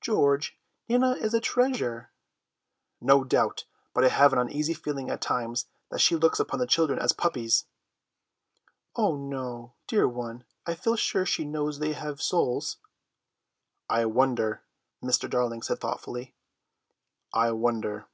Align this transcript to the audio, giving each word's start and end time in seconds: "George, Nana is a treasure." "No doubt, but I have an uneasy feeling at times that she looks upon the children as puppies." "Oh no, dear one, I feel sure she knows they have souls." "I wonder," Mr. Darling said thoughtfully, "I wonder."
"George, 0.00 0.58
Nana 0.88 1.12
is 1.12 1.34
a 1.34 1.40
treasure." 1.40 2.10
"No 3.00 3.22
doubt, 3.22 3.64
but 3.94 4.02
I 4.04 4.08
have 4.08 4.32
an 4.32 4.40
uneasy 4.40 4.74
feeling 4.74 5.08
at 5.08 5.20
times 5.20 5.66
that 5.88 6.00
she 6.00 6.16
looks 6.16 6.40
upon 6.40 6.58
the 6.58 6.66
children 6.66 6.98
as 6.98 7.12
puppies." 7.12 7.66
"Oh 8.96 9.14
no, 9.14 9.74
dear 9.86 10.08
one, 10.08 10.42
I 10.66 10.74
feel 10.74 10.96
sure 10.96 11.24
she 11.24 11.44
knows 11.44 11.78
they 11.78 11.92
have 11.92 12.20
souls." 12.20 12.78
"I 13.88 14.04
wonder," 14.06 14.64
Mr. 15.00 15.30
Darling 15.30 15.62
said 15.62 15.78
thoughtfully, 15.78 16.34
"I 17.32 17.52
wonder." 17.52 18.08